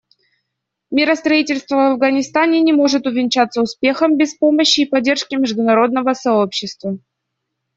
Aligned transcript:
Миростроительство 0.89 1.75
в 1.75 1.91
Афганистане 1.91 2.59
не 2.61 2.73
может 2.73 3.05
увенчаться 3.05 3.61
успехом 3.61 4.17
без 4.17 4.33
помощи 4.33 4.79
и 4.79 4.89
поддержки 4.89 5.35
международного 5.35 6.13
сообщества. 6.15 6.97